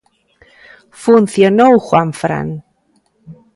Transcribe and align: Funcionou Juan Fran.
Funcionou 1.03 1.73
Juan 1.87 2.09
Fran. 2.19 2.47